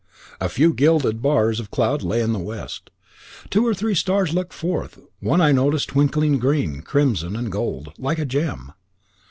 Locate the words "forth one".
4.51-5.41